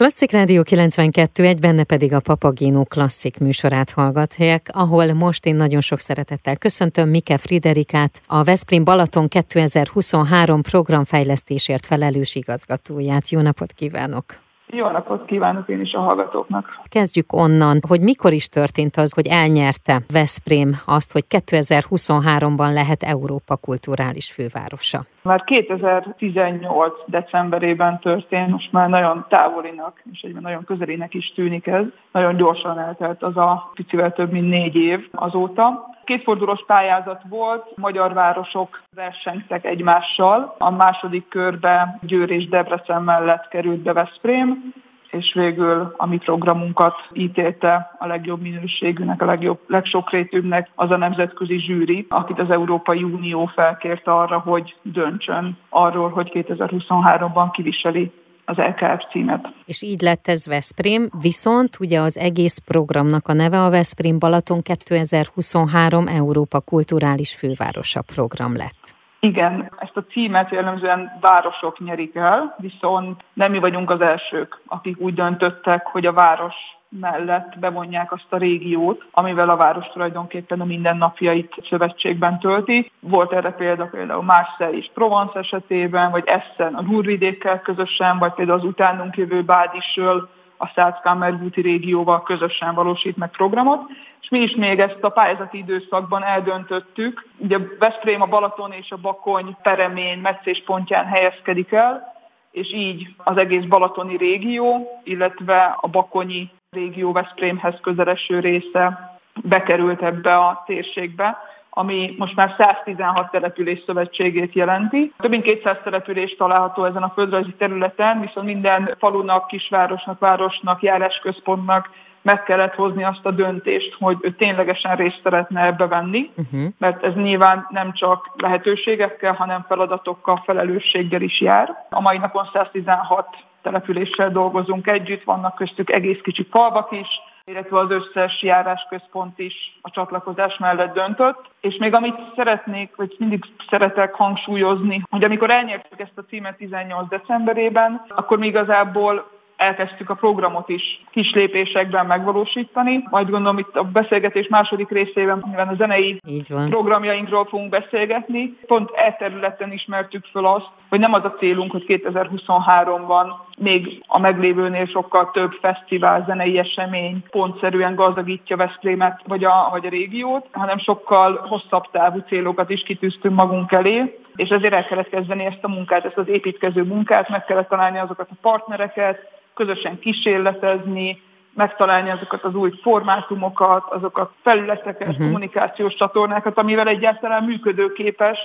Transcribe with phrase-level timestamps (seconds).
[0.00, 5.80] Klasszik Rádió 92, egy benne pedig a Papagino klasszik műsorát hallgatják, ahol most én nagyon
[5.80, 13.28] sok szeretettel köszöntöm Mike Friderikát, a Veszprém Balaton 2023 programfejlesztésért felelős igazgatóját.
[13.28, 14.24] Jó napot kívánok!
[14.72, 16.66] Jó napot kívánok én is a hallgatóknak.
[16.88, 23.56] Kezdjük onnan, hogy mikor is történt az, hogy elnyerte Veszprém azt, hogy 2023-ban lehet Európa
[23.56, 25.04] kulturális fővárosa.
[25.22, 26.94] Már 2018.
[27.06, 31.84] decemberében történt, most már nagyon távolinak, és egyben nagyon közelének is tűnik ez.
[32.12, 35.88] Nagyon gyorsan eltelt az a picivel több mint négy év azóta.
[36.04, 40.54] Kétfordulós pályázat volt, magyar városok versenytek egymással.
[40.58, 44.72] A második körbe Győr és Debrecen mellett került be Veszprém,
[45.10, 51.58] és végül a mi programunkat ítélte a legjobb minőségűnek, a legjobb, legsokrétűbbnek az a nemzetközi
[51.58, 58.12] zsűri, akit az Európai Unió felkért arra, hogy döntsön arról, hogy 2023-ban kiviseli
[58.44, 59.52] az LKF címet.
[59.64, 64.62] És így lett ez Veszprém, viszont ugye az egész programnak a neve a Veszprém Balaton
[64.62, 68.98] 2023 Európa Kulturális Fővárosa program lett.
[69.20, 75.00] Igen, ezt a címet jellemzően városok nyerik el, viszont nem mi vagyunk az elsők, akik
[75.00, 76.54] úgy döntöttek, hogy a város
[76.88, 82.90] mellett bevonják azt a régiót, amivel a város tulajdonképpen a mindennapjait szövetségben tölti.
[83.00, 88.58] Volt erre példa például Marseille és Provence esetében, vagy Essen a Rúrvidékkel közösen, vagy például
[88.58, 90.28] az utánunk jövő Bádisről
[90.62, 93.80] a Száckámergúti régióval közösen valósít meg programot,
[94.20, 97.26] és mi is még ezt a pályázati időszakban eldöntöttük.
[97.36, 102.12] Ugye Veszprém, a Balaton és a Bakony peremén, meccéspontján helyezkedik el,
[102.50, 110.36] és így az egész balatoni régió, illetve a bakonyi régió Veszprémhez közeleső része bekerült ebbe
[110.36, 111.38] a térségbe,
[111.70, 115.12] ami most már 116 település szövetségét jelenti.
[115.18, 121.90] Több mint 200 település található ezen a földrajzi területen, viszont minden falunak, kisvárosnak, városnak, járásközpontnak
[122.22, 126.60] meg kellett hozni azt a döntést, hogy ő ténylegesen részt szeretne ebbe venni, uh-huh.
[126.78, 131.86] mert ez nyilván nem csak lehetőségekkel, hanem feladatokkal, felelősséggel is jár.
[131.90, 133.26] A mai napon 116
[133.62, 137.08] településsel dolgozunk együtt, vannak köztük egész kicsi falvak is,
[137.50, 141.50] illetve az összes járásközpont is a csatlakozás mellett döntött.
[141.60, 147.08] És még amit szeretnék, vagy mindig szeretek hangsúlyozni, hogy amikor elnyertük ezt a címet 18
[147.08, 153.04] decemberében, akkor mi igazából elkezdtük a programot is kis lépésekben megvalósítani.
[153.10, 156.20] Majd gondolom itt a beszélgetés második részében nyilván a zenei
[156.68, 158.56] programjainkról fogunk beszélgetni.
[158.66, 163.26] Pont e területen ismertük föl azt, hogy nem az a célunk, hogy 2023-ban
[163.60, 169.88] még a meglévőnél sokkal több fesztivál, zenei esemény pontszerűen gazdagítja Veszprémet vagy a, vagy a
[169.88, 175.44] régiót, hanem sokkal hosszabb távú célokat is kitűztünk magunk elé, és ezért el kellett kezdeni
[175.44, 179.18] ezt a munkát, ezt az építkező munkát, meg kellett találni azokat a partnereket,
[179.54, 181.22] közösen kísérletezni,
[181.54, 185.24] megtalálni azokat az új formátumokat, azokat felületeket, uh-huh.
[185.24, 188.38] kommunikációs csatornákat, amivel egyáltalán működőképes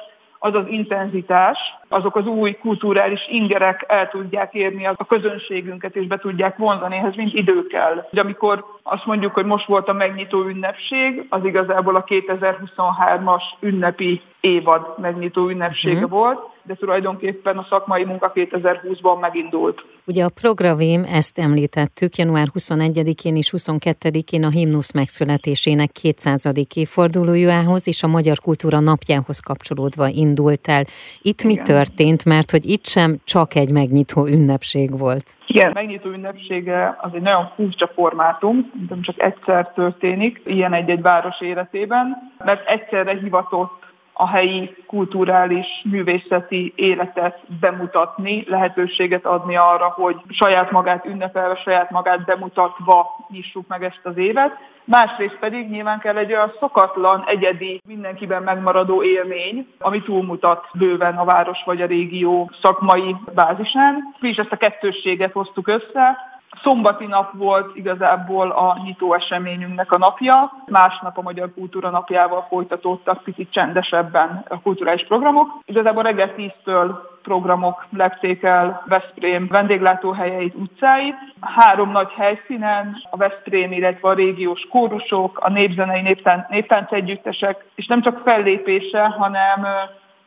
[0.45, 1.57] az az intenzitás,
[1.87, 7.15] azok az új kulturális ingerek el tudják érni a közönségünket, és be tudják vonzani, ehhez
[7.15, 8.07] mind idő kell.
[8.11, 14.21] Ugye amikor azt mondjuk, hogy most volt a megnyitó ünnepség, az igazából a 2023-as ünnepi
[14.45, 16.09] évad megnyitó ünnepsége uh-huh.
[16.09, 19.85] volt, de tulajdonképpen a szakmai munka 2020-ban megindult.
[20.05, 26.49] Ugye a programém, ezt említettük, január 21-én és 22-én a himnusz megszületésének 200.
[26.75, 30.83] évfordulójához és a Magyar Kultúra napjához kapcsolódva indult el.
[31.21, 31.55] Itt Igen.
[31.55, 35.25] mi történt, mert hogy itt sem csak egy megnyitó ünnepség volt?
[35.47, 41.41] Igen, megnyitó ünnepsége az egy nagyon furcsa formátum, nem csak egyszer történik, ilyen egy-egy város
[41.41, 43.84] életében, mert egyszerre hivatott
[44.17, 52.25] a helyi kulturális, művészeti életet bemutatni, lehetőséget adni arra, hogy saját magát ünnepelve, saját magát
[52.25, 54.51] bemutatva nyissuk meg ezt az évet.
[54.83, 61.25] Másrészt pedig nyilván kell egy olyan szokatlan, egyedi, mindenkiben megmaradó élmény, ami túlmutat bőven a
[61.25, 64.15] város vagy a régió szakmai bázisán.
[64.19, 66.17] Mi ezt a kettősséget hoztuk össze,
[66.61, 73.23] Szombati nap volt igazából a nyitó eseményünknek a napja, másnap a Magyar Kultúra napjával folytatódtak
[73.23, 75.47] picit csendesebben a kulturális programok.
[75.65, 81.15] Igazából reggel 10-től programok lepték el Veszprém vendéglátóhelyeit, utcáit.
[81.41, 87.87] Három nagy helyszínen, a Veszprém, illetve a régiós kórusok, a népzenei néptán, néptánc együttesek, és
[87.87, 89.67] nem csak fellépése, hanem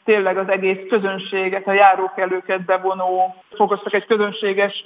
[0.04, 4.84] tényleg az egész közönséget, a járókelőket bevonó, fokoztak egy közönséges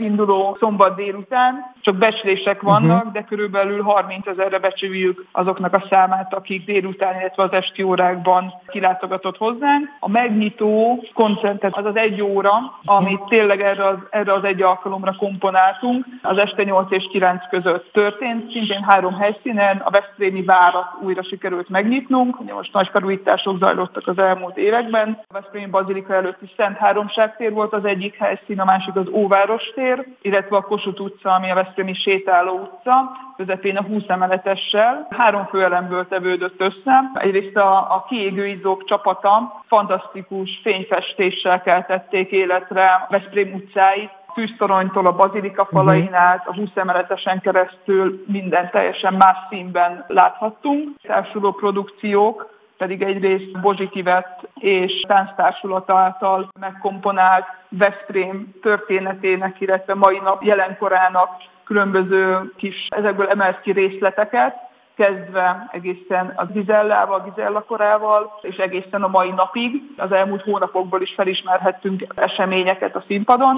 [0.00, 1.72] induló szombat délután.
[1.80, 3.12] Csak becslések vannak, uh-huh.
[3.12, 9.36] de körülbelül 30 ezerre becsüljük azoknak a számát, akik délután, illetve az esti órákban kilátogatott
[9.36, 9.88] hozzánk.
[10.00, 12.52] A megnyitó koncertet az az egy óra,
[12.84, 16.06] amit tényleg erre az, erre az egy alkalomra komponáltunk.
[16.22, 21.68] Az este 8 és 9 között történt, szintén három helyszínen, a Veszprémi várat újra sikerült
[21.68, 22.40] megnyitnunk.
[22.40, 25.18] Ugye most nagy felújítások zajlottak az elmúlt években.
[25.28, 29.71] A Veszprémi Bazilika előtti Szent Háromság tér volt az egyik helyszín, a másik az Óváros
[29.74, 35.06] tér, illetve a Kossuth utca, ami a Veszprémi sétáló utca, közepén a 20 emeletessel.
[35.10, 37.10] Három főelemből tevődött össze.
[37.14, 45.16] Egyrészt a, a kiégő izzók csapata fantasztikus fényfestéssel keltették életre a Veszprém utcáit, fűsztoronytól a
[45.16, 46.14] bazilika falain mhm.
[46.14, 50.88] át, a 20 emeletesen keresztül minden teljesen más színben láthattunk.
[51.02, 52.50] Társuló produkciók,
[52.82, 53.56] pedig egyrészt
[53.92, 61.28] Ivett és tánctársulata által megkomponált Veszprém történetének, illetve mai nap jelenkorának
[61.64, 64.54] különböző kis ezekből emelt ki részleteket,
[64.96, 69.82] kezdve egészen a Gizellával, Gizella korával, és egészen a mai napig.
[69.96, 73.56] Az elmúlt hónapokból is felismerhettünk eseményeket a színpadon,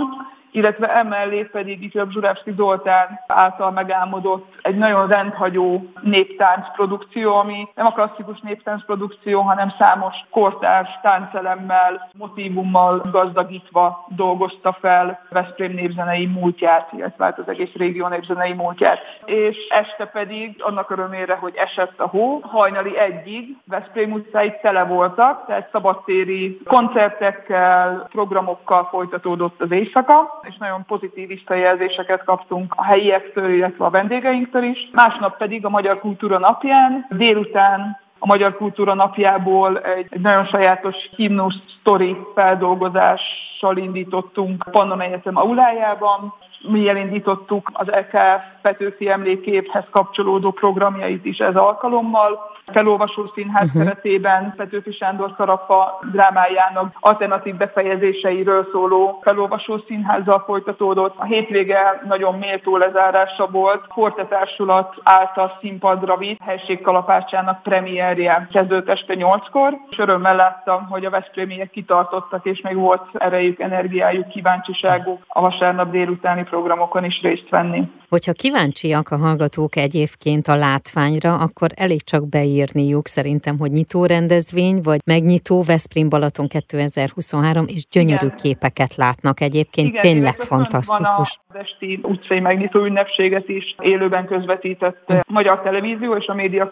[0.54, 7.86] illetve emellé pedig ifjabb Zsurevszki Zoltán által megálmodott egy nagyon rendhagyó néptánc produkció, ami nem
[7.86, 16.92] a klasszikus néptánc produkció, hanem számos kortárs táncelemmel, motivummal gazdagítva dolgozta fel Veszprém népzenei múltját,
[16.92, 18.98] illetve hát az egész régió népzenei múltját.
[19.24, 25.46] És este pedig annak örömére, hogy esett a hó, hajnali egyig Veszprém utcái tele voltak,
[25.46, 33.84] tehát szabadtéri koncertekkel, programokkal folytatódott az éjszaka, és nagyon pozitív visszajelzéseket kaptunk a helyiektől, illetve
[33.84, 34.88] a vendégeinktől is.
[34.92, 40.96] Másnap pedig a Magyar Kultúra napján délután a Magyar Kultúra napjából egy, egy nagyon sajátos
[41.16, 46.34] himnusz sztori feldolgozással indítottunk Pannon Egyetem aulájában.
[46.60, 52.52] Mi elindítottuk az EKF Petőfi emléképhez kapcsolódó programjait is ez alkalommal.
[52.66, 53.82] Felolvasó színház uh-huh.
[53.82, 61.14] keretében Petőfi Sándor Szarapa drámájának alternatív befejezéseiről szóló felolvasó színházzal folytatódott.
[61.16, 63.84] A hétvége nagyon méltó lezárása volt.
[63.88, 71.10] Forte Társulat által színpadra vitt helységkalapácsának premierje kezdődött este 8-kor, és örömmel láttam, hogy a
[71.10, 77.82] Veszprémiek kitartottak, és még volt erejük, energiájuk, kíváncsiságuk a vasárnap délutáni programokon is részt venni.
[78.08, 84.80] Hogyha kíváncsiak a hallgatók egyébként a látványra, akkor elég csak beírniuk szerintem, hogy nyitó rendezvény,
[84.82, 88.38] vagy megnyitó Veszprém Balaton 2023, és gyönyörű Igen.
[88.42, 91.40] képeket látnak egyébként, Igen, tényleg fantasztikus.
[91.48, 95.14] Van az esti utcai megnyitó ünnepséget is élőben közvetített hm.
[95.26, 96.70] magyar televízió, és a média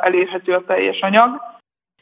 [0.00, 1.28] elérhető a teljes anyag.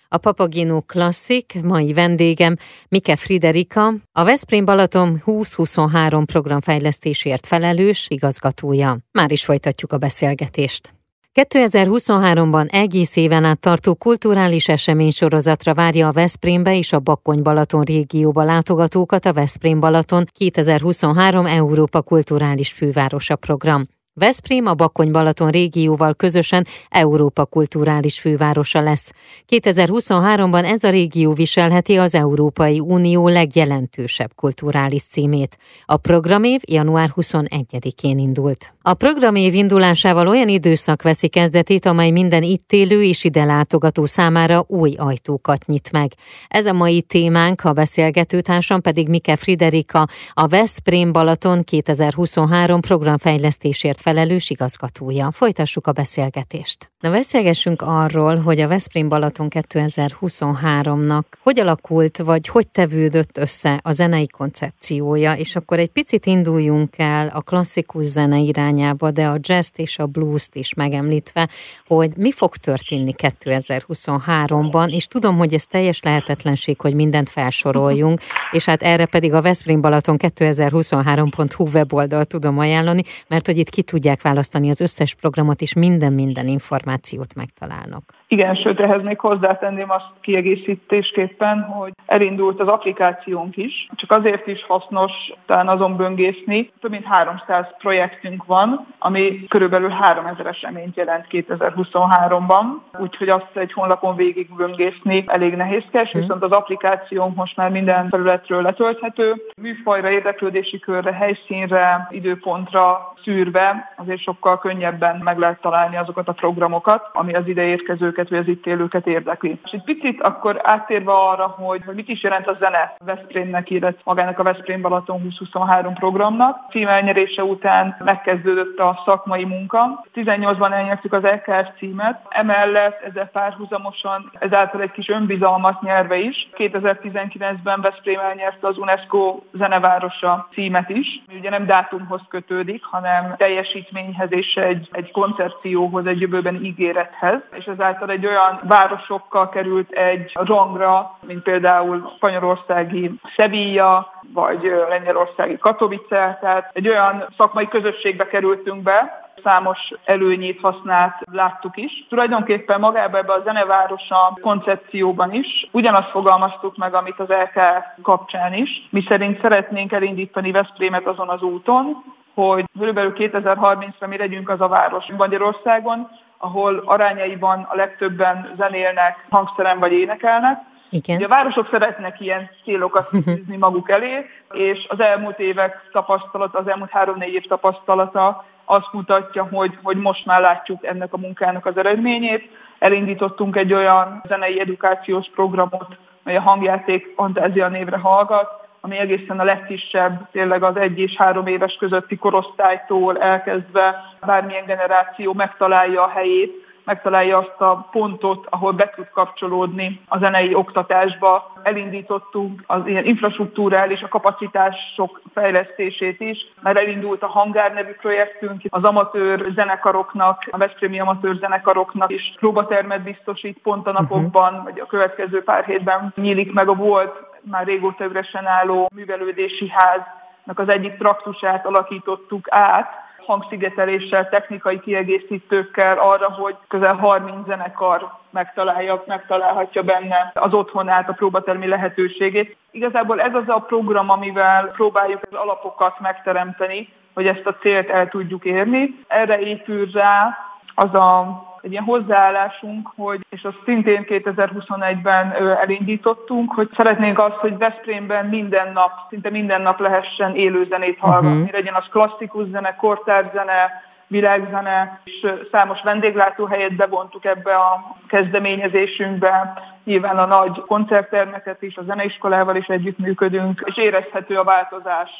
[0.08, 2.56] A Papagino Klasszik mai vendégem
[2.88, 8.98] Mike Friderika, a Veszprém Balaton 2023 programfejlesztésért felelős igazgatója.
[9.12, 10.94] Már is folytatjuk a beszélgetést.
[11.36, 18.42] 2023-ban egész éven át tartó kulturális esemény sorozatra várja a Veszprémbe és a Bakkony-Balaton régióba
[18.42, 23.82] látogatókat a Veszprém Balaton 2023 Európa Kulturális Fővárosa program.
[24.18, 29.12] Veszprém a Bakony-Balaton régióval közösen Európa kulturális fővárosa lesz.
[29.48, 35.58] 2023-ban ez a régió viselheti az Európai Unió legjelentősebb kulturális címét.
[35.84, 38.74] A programév január 21-én indult.
[38.82, 44.64] A programév indulásával olyan időszak veszi kezdetét, amely minden itt élő és ide látogató számára
[44.68, 46.12] új ajtókat nyit meg.
[46.48, 54.50] Ez a mai témánk, a beszélgetőtársam pedig Mike Friderika, a Veszprém Balaton 2023 programfejlesztésért felelős
[54.50, 55.30] igazgatója.
[55.30, 56.90] Folytassuk a beszélgetést.
[57.00, 63.92] Na beszélgessünk arról, hogy a Veszprém Balaton 2023-nak hogy alakult, vagy hogy tevődött össze a
[63.92, 69.68] zenei koncepciója, és akkor egy picit induljunk el a klasszikus zene irányába, de a jazz
[69.76, 71.48] és a blues-t is megemlítve,
[71.86, 78.64] hogy mi fog történni 2023-ban, és tudom, hogy ez teljes lehetetlenség, hogy mindent felsoroljunk, és
[78.64, 84.22] hát erre pedig a Veszprém Balaton 2023.hu weboldal tudom ajánlani, mert hogy itt ki tudják
[84.22, 88.15] választani az összes programot, és minden-minden információt megtalálnak.
[88.28, 93.88] Igen, sőt, ehhez még hozzátenném azt kiegészítésképpen, hogy elindult az applikációnk is.
[93.94, 95.12] Csak azért is hasznos
[95.46, 96.70] talán azon böngészni.
[96.80, 102.64] Több mint 300 projektünk van, ami körülbelül 3000 eseményt jelent 2023-ban,
[102.98, 106.20] úgyhogy azt egy honlapon végig böngészni elég nehézkes, hmm.
[106.20, 109.34] viszont az applikációnk most már minden területről letölthető.
[109.62, 117.10] Műfajra, érdeklődési körre, helyszínre, időpontra szűrve azért sokkal könnyebben meg lehet találni azokat a programokat,
[117.12, 119.58] ami az ide érkezők élőket, vagy az itt élőket érdekli.
[119.64, 124.00] És egy picit akkor áttérve arra, hogy, hogy mit is jelent a zene Veszprémnek, illetve
[124.04, 126.58] magának a Veszprém Balaton 2023 programnak.
[126.70, 130.04] Cím elnyerése után megkezdődött a szakmai munka.
[130.14, 136.48] 18-ban elnyertük az LKS címet, emellett ezzel párhuzamosan ezáltal egy kis önbizalmat nyerve is.
[136.56, 141.22] 2019-ben Veszprém elnyerte az UNESCO zenevárosa címet is.
[141.38, 148.05] Ugye nem dátumhoz kötődik, hanem teljesítményhez és egy, egy koncepcióhoz, egy jövőben ígérethez, és ezáltal
[148.10, 156.88] egy olyan városokkal került egy rangra, mint például spanyolországi Sevilla, vagy lengyelországi Katowice, tehát egy
[156.88, 162.06] olyan szakmai közösségbe kerültünk be, számos előnyét használt, láttuk is.
[162.08, 167.60] Tulajdonképpen magába ebbe a zenevárosa koncepcióban is ugyanazt fogalmaztuk meg, amit az LK
[168.02, 168.88] kapcsán is.
[168.90, 174.68] Mi szerint szeretnénk elindítani Veszprémet azon az úton, hogy körülbelül 2030-ra mi legyünk az a
[174.68, 176.08] város Magyarországon,
[176.38, 180.58] ahol arányaiban a legtöbben zenélnek, hangszeren vagy énekelnek,
[180.90, 181.16] igen.
[181.16, 186.68] Ugye a városok szeretnek ilyen célokat tűzni maguk elé, és az elmúlt évek tapasztalata, az
[186.68, 191.76] elmúlt három-négy év tapasztalata azt mutatja, hogy, hogy most már látjuk ennek a munkának az
[191.76, 192.50] eredményét.
[192.78, 199.44] Elindítottunk egy olyan zenei edukációs programot, mely a hangjáték Fantázia névre hallgat, ami egészen a
[199.44, 203.94] legkisebb, tényleg az egy és három éves közötti korosztálytól elkezdve
[204.26, 210.54] bármilyen generáció megtalálja a helyét, megtalálja azt a pontot, ahol be tud kapcsolódni a zenei
[210.54, 211.52] oktatásba.
[211.62, 218.82] Elindítottunk az ilyen infrastruktúrális, a kapacitások fejlesztését is, mert elindult a Hangár nevű projektünk, az
[218.82, 224.64] amatőr zenekaroknak, a Veszprémi amatőr zenekaroknak is próbatermet biztosít pont a napokban, uh-huh.
[224.64, 230.58] vagy a következő pár hétben nyílik meg a volt már régóta üresen álló művelődési háznak
[230.58, 239.82] az egyik traktusát alakítottuk át, hangszigeteléssel, technikai kiegészítőkkel arra, hogy közel 30 zenekar megtalálja, megtalálhatja
[239.82, 242.56] benne az otthonát, a próbatermi lehetőségét.
[242.70, 248.08] Igazából ez az a program, amivel próbáljuk az alapokat megteremteni, hogy ezt a célt el
[248.08, 249.04] tudjuk érni.
[249.06, 250.38] Erre épül rá
[250.74, 257.58] az a egy ilyen hozzáállásunk, hogy, és azt szintén 2021-ben elindítottunk, hogy szeretnénk azt, hogy
[257.58, 261.52] Veszprémben minden nap, szinte minden nap lehessen élőzenét hallgatni, uh-huh.
[261.52, 269.62] legyen az klasszikus zene, kortárzene, világzene, és számos vendéglátóhelyet bevontuk ebbe a kezdeményezésünkbe.
[269.84, 275.10] Nyilván a nagy koncerttermeket is, a zeneiskolával is együttműködünk, és érezhető a változás.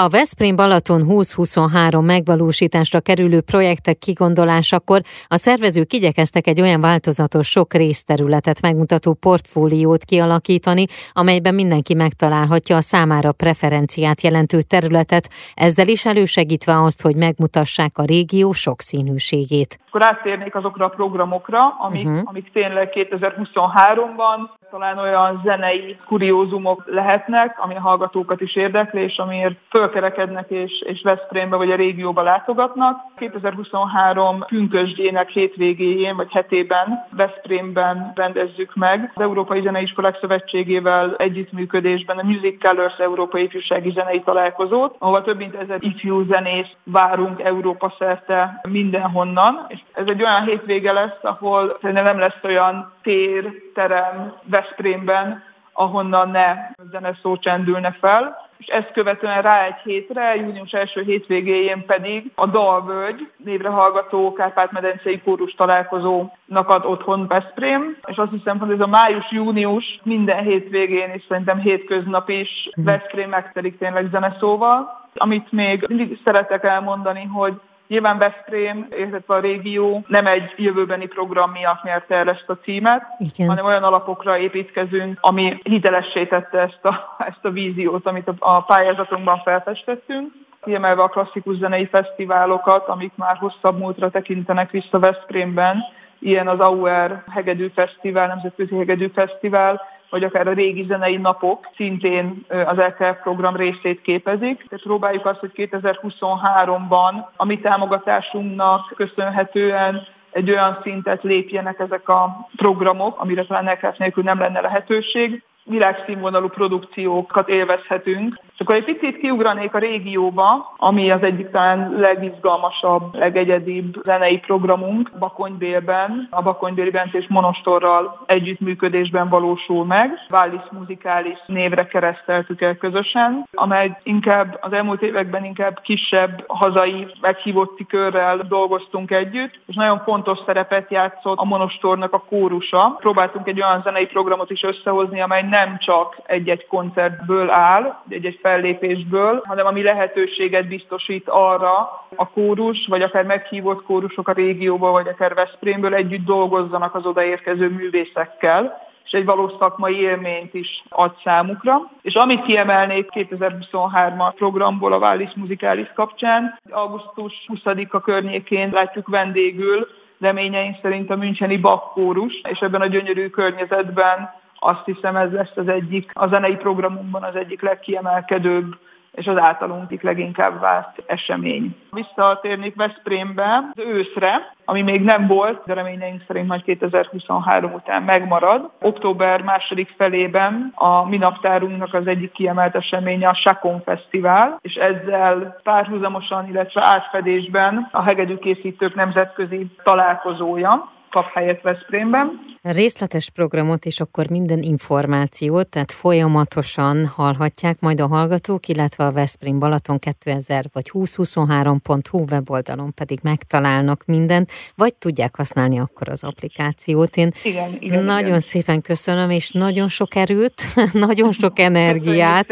[0.00, 7.74] A Veszprém Balaton 2023 megvalósításra kerülő projektek kigondolásakor a szervezők igyekeztek egy olyan változatos sok
[7.74, 16.82] részterületet megmutató portfóliót kialakítani, amelyben mindenki megtalálhatja a számára preferenciát jelentő területet, ezzel is elősegítve
[16.82, 19.78] azt, hogy megmutassák a régió sokszínűségét.
[19.88, 22.22] Akkor áttérnék azokra a programokra, amik, uh-huh.
[22.24, 24.38] amik tényleg 2023-ban
[24.70, 31.02] talán olyan zenei kuriózumok lehetnek, ami a hallgatókat is érdekli, és amiért fölkerekednek és, és
[31.02, 33.00] Veszprémbe vagy a régióba látogatnak.
[33.16, 42.62] 2023 pünkösdjének hétvégéjén vagy hetében Veszprémben rendezzük meg az Európai Zeneiskolák Szövetségével együttműködésben a Music
[42.62, 49.64] Colors Európai Ifjúsági Zenei Találkozót, ahol több mint ezer ifjú zenész várunk Európa szerte mindenhonnan.
[49.68, 56.30] És ez egy olyan hétvége lesz, ahol szerintem nem lesz olyan tér, terem Veszprémben, ahonnan
[56.30, 56.54] ne
[56.90, 63.30] zeneszó csendülne fel és ezt követően rá egy hétre, június első hétvégéjén pedig a Dalvölgy
[63.36, 70.00] névre hallgató Kárpát-medencei kórus találkozónak ad otthon Veszprém, és azt hiszem, hogy ez a május-június
[70.02, 72.86] minden hétvégén, és szerintem hétköznap is mhm.
[72.86, 75.04] Veszprém megtelik tényleg zeneszóval.
[75.14, 81.50] Amit még mindig szeretek elmondani, hogy Nyilván Veszprém, illetve a régió nem egy jövőbeni program
[81.50, 83.48] miatt nyerte el ezt a címet, Igen.
[83.48, 89.40] hanem olyan alapokra építkezünk, ami hitelessé tette ezt a, ezt a víziót, amit a pályázatunkban
[89.44, 90.32] felfestettünk.
[90.62, 95.84] Kiemelve a klasszikus zenei fesztiválokat, amik már hosszabb múltra tekintenek vissza Veszprémben,
[96.18, 99.80] ilyen az AUR Hegedű Fesztivál, Nemzetközi Hegedű Fesztivál,
[100.16, 104.56] vagy akár a régi zenei napok szintén az LKF program részét képezik.
[104.56, 112.48] Tehát próbáljuk azt, hogy 2023-ban a mi támogatásunknak köszönhetően egy olyan szintet lépjenek ezek a
[112.56, 115.42] programok, amire talán LKF nélkül nem lenne lehetőség.
[115.66, 118.44] Világszínvonalú produkciókat élvezhetünk.
[118.54, 125.10] És akkor egy picit kiugranék a régióba, ami az egyik talán legizgalmasabb, legegyedibb zenei programunk
[125.18, 126.28] Bakonybélben.
[126.30, 130.10] A Bakonybéli és Monostorral együttműködésben valósul meg.
[130.30, 137.86] Wallis Musicalis névre kereszteltük el közösen, amely inkább az elmúlt években inkább kisebb hazai meghívotti
[137.86, 142.96] körrel dolgoztunk együtt, és nagyon fontos szerepet játszott a Monostornak a kórusa.
[143.00, 149.42] Próbáltunk egy olyan zenei programot is összehozni, amely nem csak egy-egy koncertből áll, egy-egy fellépésből,
[149.44, 155.34] hanem ami lehetőséget biztosít arra a kórus, vagy akár meghívott kórusok a régióba, vagy akár
[155.34, 161.90] Veszprémből együtt dolgozzanak az odaérkező művészekkel és egy valós szakmai élményt is ad számukra.
[162.02, 169.86] És amit kiemelnék 2023-as programból a Wallis Muzikális kapcsán, augusztus 20-a környékén látjuk vendégül
[170.20, 175.68] reményeink szerint a Müncheni bakkórus, és ebben a gyönyörű környezetben azt hiszem ez lesz az
[175.68, 178.76] egyik, a zenei programunkban az egyik legkiemelkedőbb
[179.16, 181.76] és az általunk leginkább várt esemény.
[181.90, 188.70] Visszatérnék Veszprémbe az őszre, ami még nem volt, de reményeink szerint majd 2023 után megmarad.
[188.80, 195.60] Október második felében a mi naptárunknak az egyik kiemelt eseménye a Sakon Fesztivál, és ezzel
[195.62, 202.54] párhuzamosan, illetve átfedésben a hegedűkészítők nemzetközi találkozója, kap helyet Veszprémben.
[202.62, 209.58] Részletes programot és akkor minden információt, tehát folyamatosan hallhatják majd a hallgatók, illetve a Veszprém
[209.58, 217.16] Balaton 2000 vagy 2023.hu weboldalon pedig megtalálnak mindent, vagy tudják használni akkor az applikációt.
[217.16, 218.40] Én igen, igen, nagyon igen.
[218.40, 220.62] szépen köszönöm, és nagyon sok erőt,
[221.06, 222.48] nagyon sok energiát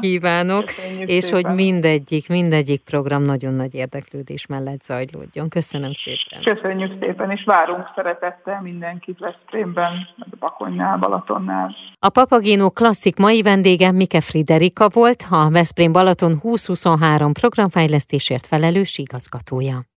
[0.00, 1.44] kívánok, Köszönjük és szépen.
[1.44, 5.48] hogy mindegyik, mindegyik program nagyon nagy érdeklődés mellett zajlódjon.
[5.48, 6.54] Köszönöm szépen.
[6.54, 9.92] Köszönjük szépen, és várunk szeretettel mindenkit Veszprémben,
[10.38, 11.74] Bakonynál, Balatonnál.
[11.98, 19.78] A Papagino klasszik mai vendége Mike Friderika volt, a Veszprém Balaton 2023 programfejlesztésért felelős igazgatója.